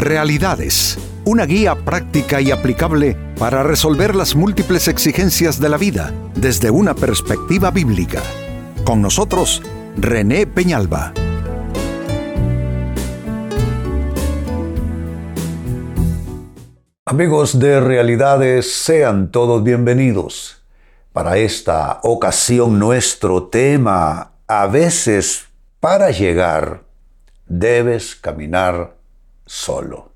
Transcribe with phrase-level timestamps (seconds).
[0.00, 6.70] Realidades, una guía práctica y aplicable para resolver las múltiples exigencias de la vida desde
[6.70, 8.22] una perspectiva bíblica.
[8.82, 9.62] Con nosotros,
[9.98, 11.12] René Peñalba.
[17.04, 20.62] Amigos de Realidades, sean todos bienvenidos.
[21.12, 25.48] Para esta ocasión nuestro tema, a veces
[25.78, 26.84] para llegar,
[27.46, 28.99] debes caminar
[29.50, 30.12] solo.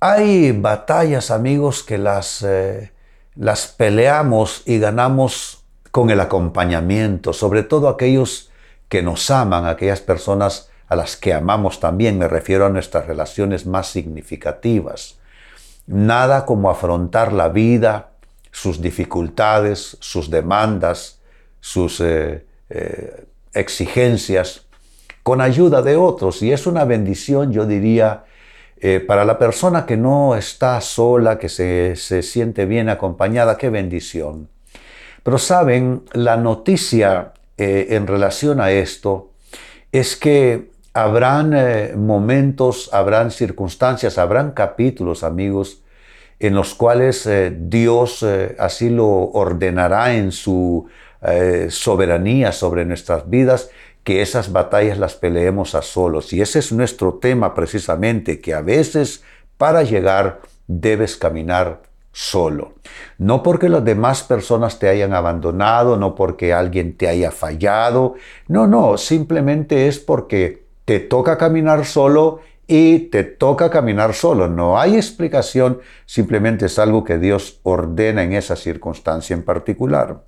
[0.00, 2.92] Hay batallas, amigos, que las, eh,
[3.34, 8.50] las peleamos y ganamos con el acompañamiento, sobre todo aquellos
[8.88, 13.66] que nos aman, aquellas personas a las que amamos también, me refiero a nuestras relaciones
[13.66, 15.18] más significativas.
[15.86, 18.12] Nada como afrontar la vida,
[18.52, 21.18] sus dificultades, sus demandas,
[21.60, 24.65] sus eh, eh, exigencias,
[25.26, 26.40] con ayuda de otros.
[26.42, 28.22] Y es una bendición, yo diría,
[28.78, 33.68] eh, para la persona que no está sola, que se, se siente bien acompañada, qué
[33.68, 34.48] bendición.
[35.24, 39.32] Pero saben, la noticia en relación a esto
[39.90, 45.82] es que habrán eh, momentos, habrán circunstancias, habrán capítulos, amigos,
[46.38, 50.88] en los cuales eh, Dios eh, así lo ordenará en su
[51.70, 53.70] soberanía sobre nuestras vidas,
[54.06, 56.32] que esas batallas las peleemos a solos.
[56.32, 59.24] Y ese es nuestro tema precisamente, que a veces
[59.56, 62.74] para llegar debes caminar solo.
[63.18, 68.14] No porque las demás personas te hayan abandonado, no porque alguien te haya fallado,
[68.46, 72.38] no, no, simplemente es porque te toca caminar solo
[72.68, 74.46] y te toca caminar solo.
[74.46, 80.20] No hay explicación, simplemente es algo que Dios ordena en esa circunstancia en particular.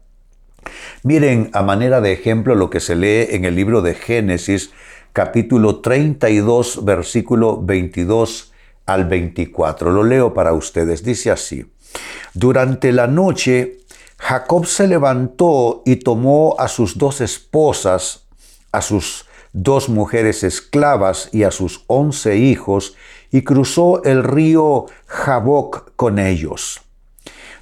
[1.02, 4.72] Miren a manera de ejemplo lo que se lee en el libro de Génesis,
[5.12, 8.52] capítulo 32, versículo 22
[8.86, 9.90] al 24.
[9.90, 11.04] Lo leo para ustedes.
[11.04, 11.70] Dice así,
[12.34, 13.78] durante la noche,
[14.18, 18.26] Jacob se levantó y tomó a sus dos esposas,
[18.72, 22.96] a sus dos mujeres esclavas y a sus once hijos,
[23.30, 26.80] y cruzó el río Jaboc con ellos.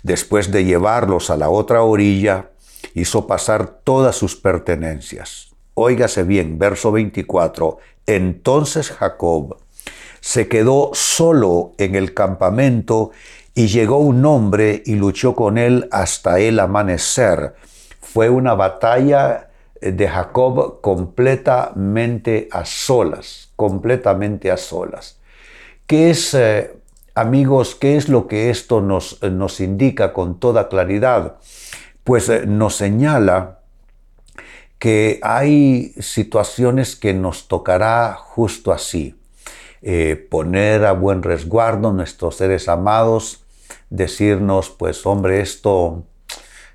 [0.02, 2.50] Después de llevarlos a la otra orilla,
[2.96, 5.50] hizo pasar todas sus pertenencias.
[5.74, 7.76] Óigase bien, verso 24.
[8.06, 9.58] Entonces Jacob
[10.20, 13.10] se quedó solo en el campamento
[13.54, 17.54] y llegó un hombre y luchó con él hasta el amanecer.
[18.00, 25.18] Fue una batalla de Jacob completamente a solas, completamente a solas.
[25.86, 26.74] ¿Qué es, eh,
[27.14, 31.36] amigos, qué es lo que esto nos, nos indica con toda claridad?
[32.06, 33.58] Pues eh, nos señala
[34.78, 39.18] que hay situaciones que nos tocará justo así.
[39.82, 43.44] Eh, poner a buen resguardo nuestros seres amados,
[43.90, 46.04] decirnos, pues hombre, esto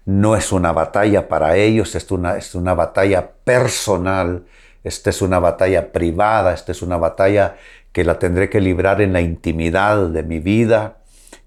[0.04, 4.44] no es una batalla para ellos, es una, es una batalla personal,
[4.84, 7.56] esta es una batalla privada, esta es una batalla
[7.94, 10.98] que la tendré que librar en la intimidad de mi vida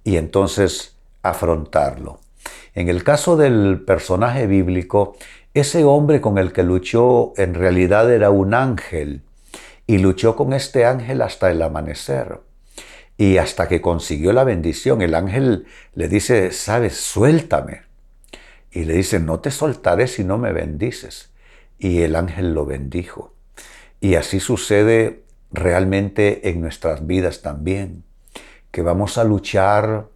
[0.05, 2.24] y entonces afrontarlo.
[2.75, 5.17] En el caso del personaje bíblico,
[5.55, 9.23] ese hombre con el que luchó en realidad era un ángel
[9.87, 12.41] y luchó con este ángel hasta el amanecer.
[13.17, 17.83] Y hasta que consiguió la bendición, el ángel le dice, sabes, suéltame
[18.73, 21.31] y le dice, no te soltaré si no me bendices.
[21.79, 23.35] Y el ángel lo bendijo.
[24.01, 28.03] Y así sucede realmente en nuestras vidas también,
[28.73, 30.09] que vamos a luchar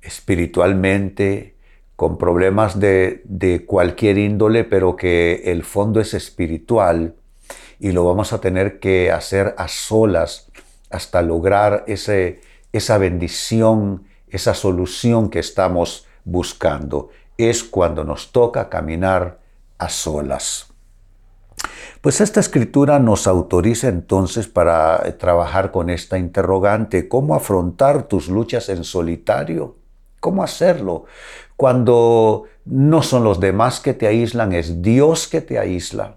[0.00, 1.55] espiritualmente
[1.96, 7.14] con problemas de, cualquier índole, pero que el fondo es espiritual
[7.80, 10.50] y lo vamos a tener que hacer a solas
[10.90, 12.40] hasta lograr ese,
[12.72, 17.08] esa bendición, esa solución que estamos buscando
[17.38, 19.40] es cuando nos toca caminar
[19.78, 20.72] a solas.
[22.02, 28.68] Pues esta escritura nos autoriza entonces para trabajar con esta interrogante, ¿cómo afrontar tus luchas
[28.68, 29.76] en solitario?
[30.26, 31.04] ¿Cómo hacerlo?
[31.54, 36.16] Cuando no son los demás que te aíslan, es Dios que te aísla.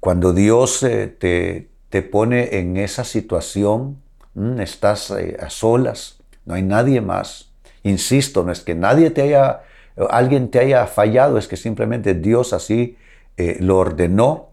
[0.00, 4.02] Cuando Dios eh, te, te, pone en esa situación,
[4.34, 7.54] mm, estás eh, a solas, no hay nadie más.
[7.84, 9.62] Insisto, no es que nadie te haya
[10.10, 12.98] alguien te haya fallado, es que simplemente Dios así
[13.38, 14.50] eh, lo ordenó,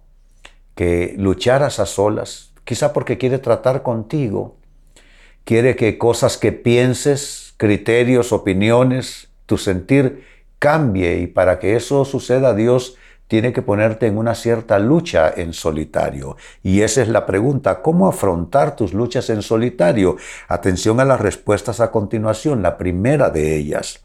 [0.73, 4.55] que lucharas a solas, quizá porque quiere tratar contigo,
[5.43, 10.25] quiere que cosas que pienses, criterios, opiniones, tu sentir
[10.59, 12.97] cambie y para que eso suceda Dios
[13.29, 16.35] tiene que ponerte en una cierta lucha en solitario.
[16.61, 20.17] Y esa es la pregunta, ¿cómo afrontar tus luchas en solitario?
[20.49, 24.01] Atención a las respuestas a continuación, la primera de ellas.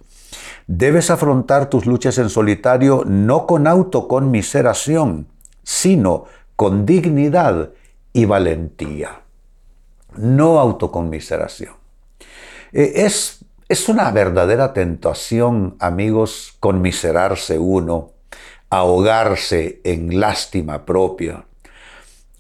[0.69, 5.27] Debes afrontar tus luchas en solitario no con autoconmiseración,
[5.65, 7.71] sino con dignidad
[8.13, 9.23] y valentía.
[10.17, 11.79] No autoconmiseración.
[12.73, 13.38] Eh, es,
[13.69, 18.13] es una verdadera tentación, amigos, conmiserarse uno,
[18.71, 21.45] ahogarse en lástima propia.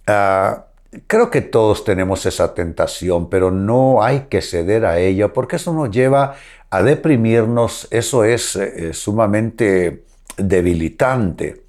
[0.06, 0.64] Ah,
[1.06, 5.74] creo que todos tenemos esa tentación, pero no hay que ceder a ella porque eso
[5.74, 6.36] nos lleva
[6.70, 10.04] a deprimirnos, eso es eh, sumamente
[10.38, 11.64] debilitante.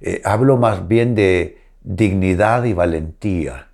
[0.00, 3.68] Eh, hablo más bien de dignidad y valentía.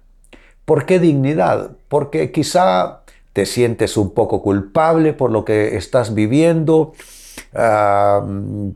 [0.64, 1.72] ¿Por qué dignidad?
[1.88, 3.03] Porque quizá
[3.34, 6.94] te sientes un poco culpable por lo que estás viviendo,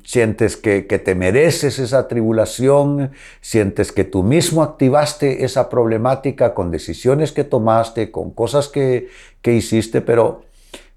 [0.04, 7.30] sientes que, te mereces esa tribulación, sientes que tú mismo activaste esa problemática con decisiones
[7.32, 9.08] que tomaste, con cosas que,
[9.42, 10.42] que hiciste, pero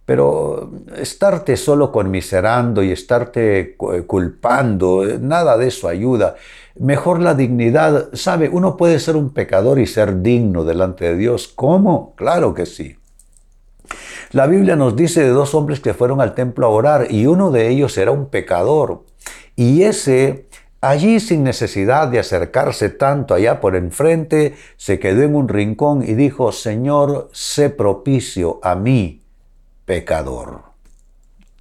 [0.03, 3.77] pero estarte solo conmiserando y estarte
[4.07, 6.35] culpando, nada de eso ayuda.
[6.77, 8.49] Mejor la dignidad, ¿sabe?
[8.49, 11.47] Uno puede ser un pecador y ser digno delante de Dios.
[11.47, 12.13] ¿Cómo?
[12.17, 12.97] Claro que sí.
[14.31, 17.51] La Biblia nos dice de dos hombres que fueron al templo a orar y uno
[17.51, 19.03] de ellos era un pecador.
[19.55, 20.47] Y ese,
[20.79, 26.13] allí sin necesidad de acercarse tanto allá por enfrente, se quedó en un rincón y
[26.13, 29.21] dijo, Señor, sé propicio a mí,
[29.85, 30.61] pecador.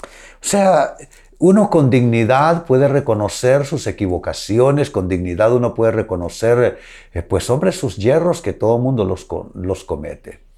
[0.03, 0.95] O sea,
[1.39, 6.79] uno con dignidad puede reconocer sus equivocaciones, con dignidad uno puede reconocer,
[7.13, 10.50] eh, pues hombre, sus hierros que todo mundo los, los comete.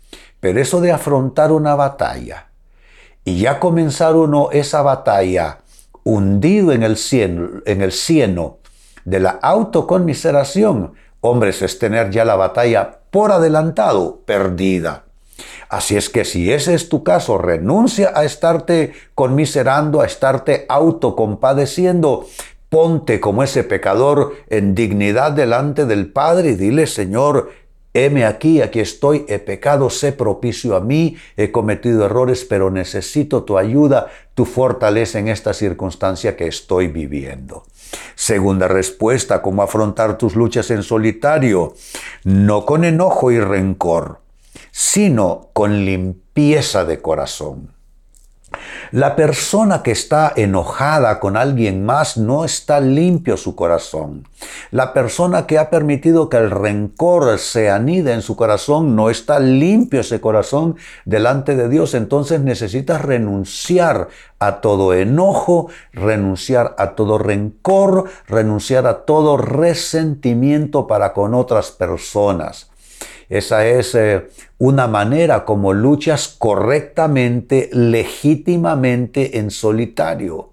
[0.42, 2.48] Pero eso de afrontar una batalla
[3.24, 5.60] y ya comenzar uno esa batalla
[6.02, 8.58] hundido en el cieno,
[9.04, 15.04] de la autoconmiseración, hombre, es tener ya la batalla por adelantado perdida.
[15.68, 22.26] Así es que si ese es tu caso, renuncia a estarte conmiserando, a estarte autocompadeciendo.
[22.68, 27.50] Ponte como ese pecador en dignidad delante del Padre y dile, Señor,
[27.94, 33.44] heme aquí, aquí estoy, he pecado, sé propicio a mí, he cometido errores, pero necesito
[33.44, 37.64] tu ayuda, tu fortaleza en esta circunstancia que estoy viviendo.
[38.14, 41.74] Segunda respuesta, cómo afrontar tus luchas en solitario,
[42.24, 44.22] no con enojo y rencor
[44.72, 47.70] sino con limpieza de corazón.
[48.90, 54.26] La persona que está enojada con alguien más no está limpio su corazón.
[54.70, 59.38] La persona que ha permitido que el rencor se anide en su corazón no está
[59.38, 61.94] limpio ese corazón delante de Dios.
[61.94, 64.08] Entonces necesitas renunciar
[64.38, 72.71] a todo enojo, renunciar a todo rencor, renunciar a todo resentimiento para con otras personas.
[73.32, 80.50] Esa es eh, una manera como luchas correctamente, legítimamente en solitario.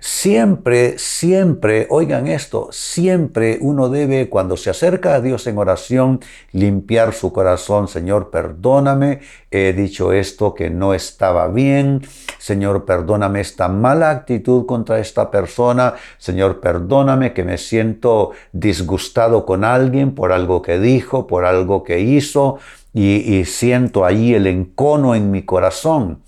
[0.00, 6.18] Siempre, siempre, oigan esto, siempre uno debe, cuando se acerca a Dios en oración,
[6.50, 7.86] limpiar su corazón.
[7.86, 9.20] Señor, perdóname,
[9.52, 12.02] he dicho esto que no estaba bien.
[12.40, 15.94] Señor, perdóname esta mala actitud contra esta persona.
[16.16, 22.00] Señor, perdóname que me siento disgustado con alguien por algo que dijo, por algo que
[22.00, 22.58] hizo,
[22.94, 26.22] y, siento allí el encono en mi corazón.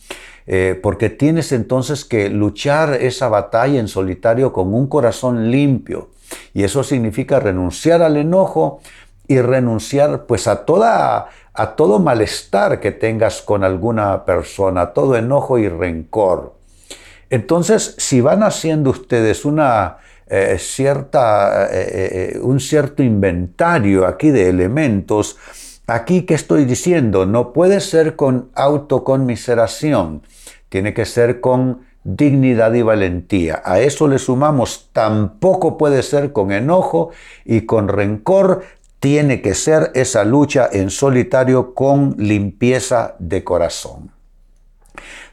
[0.46, 6.10] Eh, porque tienes entonces que luchar esa batalla en solitario con un corazón limpio.
[6.52, 8.80] Y eso significa renunciar al enojo
[9.28, 15.58] y renunciar pues a toda a todo malestar que tengas con alguna persona, todo enojo
[15.58, 16.54] y rencor.
[17.30, 25.36] Entonces, si van haciendo ustedes una eh, cierta, eh, un cierto inventario aquí de elementos,
[25.86, 30.22] aquí que estoy diciendo, no puede ser con autoconmiseración,
[30.68, 33.62] tiene que ser con dignidad y valentía.
[33.64, 37.10] A eso le sumamos, tampoco puede ser con enojo
[37.44, 38.62] y con rencor,
[39.02, 44.12] tiene que ser esa lucha en solitario con limpieza de corazón.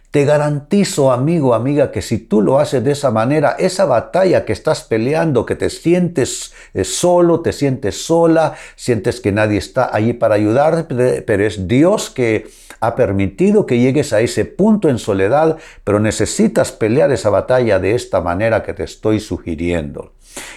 [0.09, 4.53] Te garantizo, amigo, amiga, que si tú lo haces de esa manera, esa batalla que
[4.53, 10.13] estás peleando, que te sientes eh, solo, te sientes sola, sientes que nadie está allí
[10.13, 12.49] para ayudarte, pero es Dios que
[12.79, 17.95] ha permitido que llegues a ese punto en soledad, pero necesitas pelear esa batalla de
[17.95, 20.13] esta manera que te estoy sugiriendo.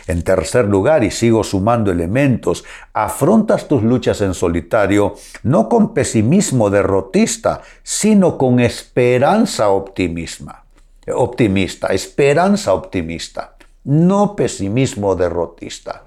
[0.06, 6.70] En tercer lugar, y sigo sumando elementos, afrontas tus luchas en solitario no con pesimismo
[6.70, 10.64] derrotista, sino con esperanza optimista.
[11.12, 13.56] Optimista, esperanza optimista.
[13.84, 16.04] no pesimismo derrotista.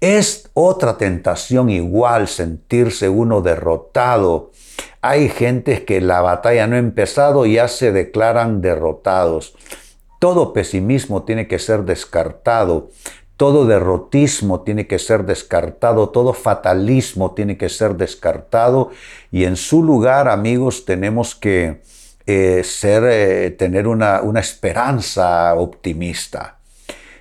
[0.00, 4.52] Es otra tentación igual sentirse uno derrotado.
[5.00, 9.54] Hay gente que la batalla no ha empezado y ya se declaran derrotados.
[10.18, 12.90] Todo pesimismo tiene que ser descartado.
[13.36, 18.90] Todo derrotismo tiene que ser descartado, todo fatalismo tiene que ser descartado
[19.30, 21.80] y en su lugar, amigos, tenemos que
[22.26, 26.58] eh, ser, eh, tener una, esperanza optimista.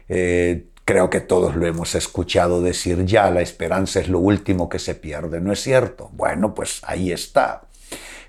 [0.10, 4.80] Eh, creo que todos lo hemos escuchado decir ya, la esperanza es lo último que
[4.80, 6.10] se pierde, ¿no es cierto?
[6.14, 7.64] Bueno, pues ahí está.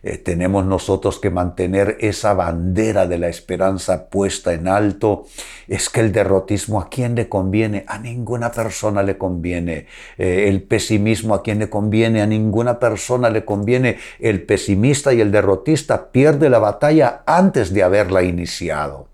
[0.03, 5.27] Eh, tenemos nosotros que mantener esa bandera de la esperanza puesta en alto.
[5.69, 7.85] Es que el derrotismo a quién le conviene?
[7.87, 9.87] A ninguna persona le conviene.
[10.19, 12.23] Eh, el pesimismo a quién le conviene?
[12.23, 13.99] A ninguna persona le conviene.
[14.19, 19.07] El pesimista y el derrotista pierde la batalla antes de haberla iniciado.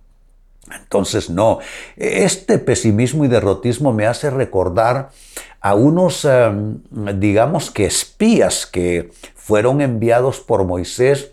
[0.72, 1.58] Entonces, no,
[1.96, 5.10] este pesimismo y derrotismo me hace recordar
[5.60, 6.80] a unos, em,
[7.18, 11.30] digamos que espías que fueron enviados por Moisés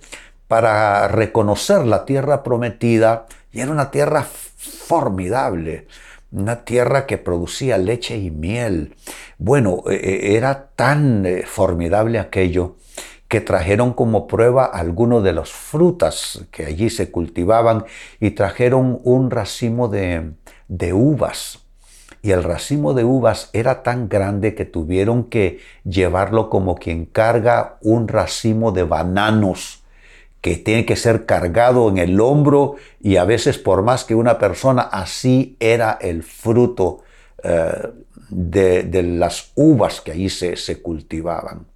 [0.48, 5.88] para reconocer la tierra prometida y era una tierra formidable,
[6.32, 8.96] una tierra que producía leche y miel.
[9.38, 12.76] Bueno, e, e, era tan eh, formidable aquello
[13.32, 17.86] que trajeron como prueba algunos de las frutas que allí se cultivaban
[18.20, 20.34] y trajeron un racimo de,
[20.68, 21.60] de uvas
[22.22, 27.78] y el racimo de uvas era tan grande que tuvieron que llevarlo como quien carga
[27.80, 29.82] un racimo de bananos
[30.42, 34.40] que tiene que ser cargado en el hombro y a veces por más que una
[34.40, 37.00] persona, así era el fruto
[37.46, 37.92] eh,
[38.30, 41.71] de, las uvas que allí se, se cultivaban.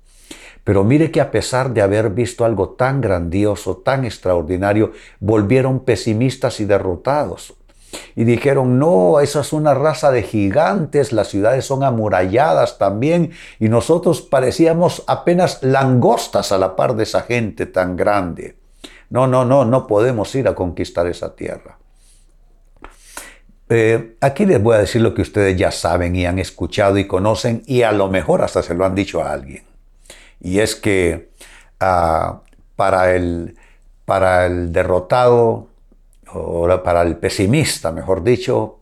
[0.66, 6.60] Pero mire que a pesar de haber visto algo tan grandioso, tan extraordinario, volvieron pesimistas
[6.60, 7.54] y derrotados
[8.16, 13.70] y dijeron, no, esa es una raza de gigantes, las ciudades son amuralladas también, y
[13.70, 18.58] nosotros parecíamos apenas langostas a la par de esa gente tan grande.
[19.10, 21.78] No, no, no, no podemos ir a conquistar esa tierra.
[23.70, 27.08] Eh, aquí les voy a decir lo que ustedes ya saben y han escuchado y
[27.08, 29.75] conocen y a lo mejor hasta se lo han dicho a alguien.
[30.42, 31.30] Y es que
[31.80, 32.42] ah,
[32.76, 33.56] para, el,
[34.06, 35.68] para el derrotado
[36.34, 38.80] o para el pesimista, mejor dicho,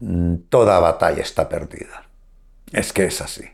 [0.00, 2.04] mm, toda batalla está perdida.
[2.72, 3.44] Es que es así.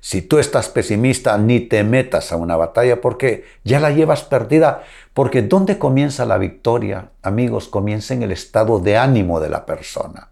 [0.00, 4.82] Si tú estás pesimista, ni te metas a una batalla porque ya la llevas perdida.
[5.14, 7.10] Porque ¿dónde comienza la victoria?
[7.22, 10.28] Amigos, comienza en el estado de ánimo de la persona.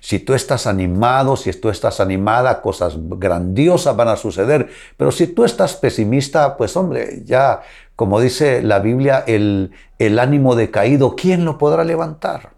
[0.00, 4.68] Si tú estás animado, si tú estás animada, cosas grandiosas van a suceder.
[4.96, 7.60] Pero si tú estás pesimista, pues hombre, ya
[7.96, 12.52] como dice la Biblia, el, el ánimo decaído, ¿quién lo podrá levantar?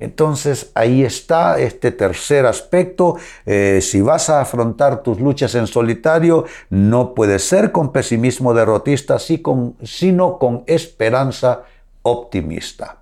[0.00, 3.16] Entonces ahí está este tercer aspecto.
[3.46, 9.18] Eh, si vas a afrontar tus luchas en solitario, no puede ser con pesimismo derrotista,
[9.18, 11.64] sino con esperanza
[12.02, 12.99] optimista.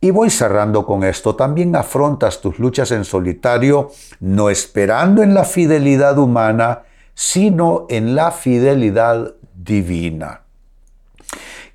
[0.00, 1.34] Y voy cerrando con esto.
[1.34, 3.90] También afrontas tus luchas en solitario,
[4.20, 6.82] no esperando en la fidelidad humana,
[7.14, 10.42] sino en la fidelidad divina.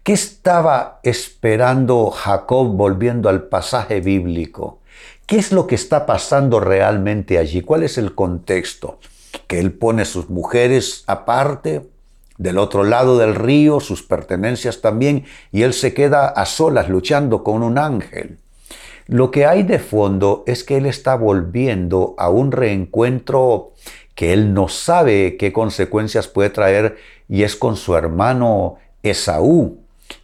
[0.04, 4.80] ¿Qué estaba esperando Jacob volviendo al pasaje bíblico?
[5.26, 7.62] ¿Qué es lo que está pasando realmente allí?
[7.62, 9.00] ¿Cuál es el contexto?
[9.48, 11.90] Que él pone sus mujeres aparte,
[12.38, 17.44] del otro lado del río, sus pertenencias también, y él se queda a solas luchando
[17.44, 18.38] con un ángel.
[19.08, 23.72] Lo que hay de fondo es que él está volviendo a un reencuentro
[24.16, 26.98] que él no sabe qué consecuencias puede traer
[27.28, 29.80] y es con su hermano Esaú.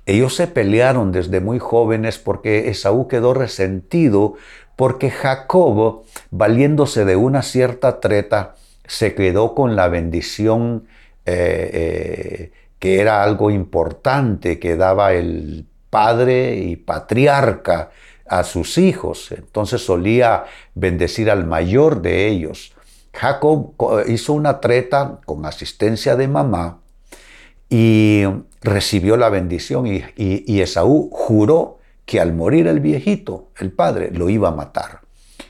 [0.06, 4.36] Ellos se pelearon desde muy jóvenes porque Esaú quedó resentido
[4.76, 8.56] porque Jacob, valiéndose de una cierta treta,
[8.88, 10.88] se quedó con la bendición
[11.32, 17.92] eh, eh, que era algo importante que daba el padre y patriarca
[18.26, 19.32] a sus hijos.
[19.32, 20.46] Entonces solía
[20.76, 22.74] bendecir al mayor de ellos.
[23.14, 23.74] Jacob
[24.08, 26.80] hizo una treta con asistencia de mamá
[27.70, 28.24] y
[28.62, 34.50] recibió la bendición y, Esaú juró que al morir el viejito, el padre, lo iba
[34.50, 35.02] a matar.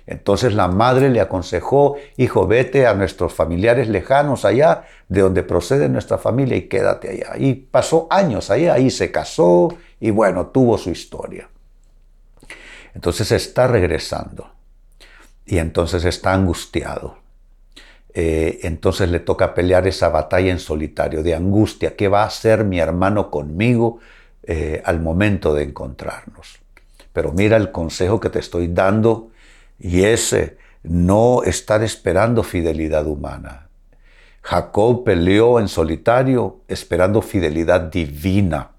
[0.10, 5.88] Entonces la madre le aconsejó, hijo, vete a nuestros familiares lejanos allá, de donde procede
[5.88, 7.38] nuestra familia y quédate allá.
[7.38, 11.48] Y pasó años allá, ahí se casó y bueno, tuvo su historia.
[12.96, 14.50] Entonces está regresando
[15.46, 17.20] y entonces está angustiado.
[18.12, 21.96] Eh, entonces le toca pelear esa batalla en solitario de angustia.
[21.96, 24.00] ¿Qué va a hacer mi hermano conmigo
[24.42, 26.58] eh, al momento de encontrarnos?
[27.14, 29.30] Pero mira el consejo que te estoy dando
[29.80, 33.70] y es eh, no estar esperando fidelidad humana.
[34.42, 38.72] Jacob peleó en solitario esperando fidelidad divina.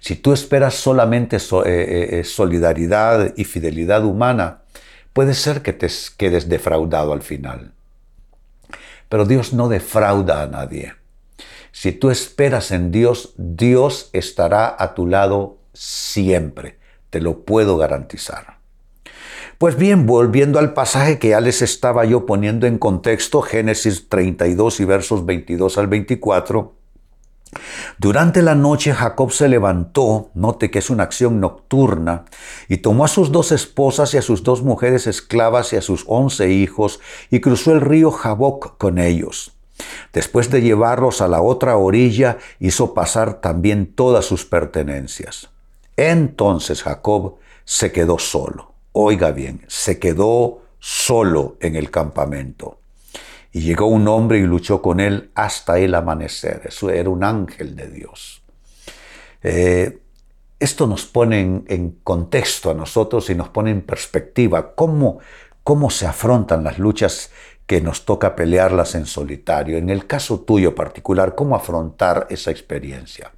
[0.00, 4.62] Si tú esperas solamente eh, eh, solidaridad y fidelidad humana,
[5.12, 7.72] puede ser que te quedes defraudado al final.
[9.08, 10.94] Pero Dios no defrauda a nadie.
[11.72, 16.78] Si tú esperas en Dios, Dios estará a tu lado siempre.
[17.10, 18.57] Te lo puedo garantizar.
[19.58, 24.78] Pues bien, volviendo al pasaje que ya les estaba yo poniendo en contexto, Génesis 32
[24.78, 26.74] y versos 22 al 24,
[27.98, 32.26] durante la noche Jacob se levantó, note que es una acción nocturna,
[32.68, 36.04] y tomó a sus dos esposas y a sus dos mujeres esclavas y a sus
[36.06, 39.56] once hijos, y cruzó el río Jaboc con ellos.
[40.12, 45.50] Después de llevarlos a la otra orilla, hizo pasar también todas sus pertenencias.
[45.96, 48.67] Entonces Jacob se quedó solo.
[48.92, 52.80] Oiga bien, se quedó solo en el campamento.
[53.52, 56.62] Y llegó un hombre y luchó con él hasta el amanecer.
[56.64, 58.42] Eso era un ángel de Dios.
[59.42, 59.98] Eh,
[60.58, 65.20] esto nos pone en, contexto a nosotros y nos pone en perspectiva cómo,
[65.62, 67.30] cómo se afrontan las luchas
[67.66, 69.78] que nos toca pelearlas en solitario.
[69.78, 73.30] En el caso tuyo particular, ¿cómo afrontar esa experiencia?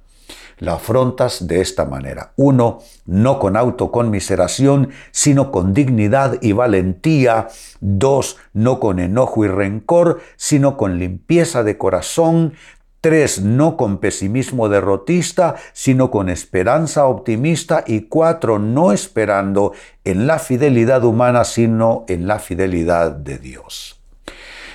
[0.61, 2.33] La afrontas de esta manera.
[2.37, 7.47] Uno, no con autoconmiseración, sino con dignidad y valentía.
[7.79, 12.53] Dos, no con enojo y rencor, sino con limpieza de corazón.
[13.01, 17.83] Tres, no con pesimismo derrotista, sino con esperanza optimista.
[17.87, 24.00] Y cuatro, no esperando en la fidelidad humana, sino en la fidelidad de Dios.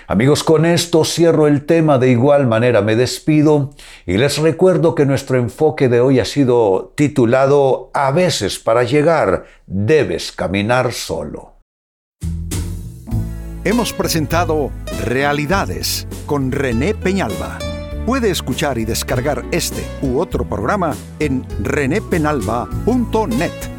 [0.08, 3.74] Amigos, con esto cierro el tema, de igual manera me despido
[4.06, 9.46] y les recuerdo que nuestro enfoque de hoy ha sido titulado A veces para llegar
[9.66, 11.54] debes caminar solo.
[13.64, 14.70] Hemos presentado
[15.04, 17.58] Realidades con René Peñalba.
[18.06, 23.75] Puede escuchar y descargar este u otro programa en renépenalba.net